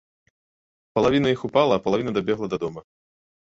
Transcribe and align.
Палавіна 0.99 1.27
іх 1.35 1.45
упала, 1.49 1.73
а 1.79 1.83
палавіна 1.85 2.11
дабегла 2.19 2.47
да 2.57 2.63
дома. 2.67 2.81